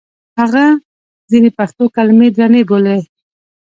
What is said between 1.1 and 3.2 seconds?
ځینې پښتو کلمې درنې بولي.